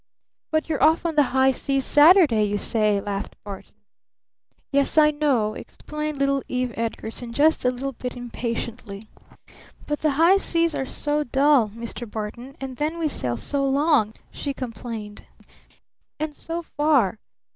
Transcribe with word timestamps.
"But 0.49 0.67
you're 0.67 0.81
off 0.81 1.05
on 1.05 1.13
the 1.13 1.21
high 1.29 1.51
seas 1.51 1.85
Saturday, 1.85 2.43
you 2.45 2.57
say," 2.57 2.99
laughed 2.99 3.35
Barton. 3.43 3.75
"Yes, 4.71 4.97
I 4.97 5.11
know," 5.11 5.53
explained 5.53 6.17
little 6.17 6.41
Eve 6.47 6.73
Edgarton 6.75 7.31
just 7.33 7.65
a 7.65 7.91
bit 7.99 8.17
impatiently. 8.17 9.07
"But 9.85 9.99
the 9.99 10.13
high 10.17 10.37
seas 10.37 10.73
are 10.73 10.87
so 10.87 11.23
dull, 11.23 11.69
Mr. 11.69 12.09
Barton. 12.09 12.55
And 12.59 12.77
then 12.77 12.97
we 12.97 13.07
sail 13.09 13.37
so 13.37 13.63
long!" 13.63 14.15
she 14.31 14.55
complained. 14.55 15.27
"And 16.19 16.33
so 16.35 16.63
far! 16.63 17.19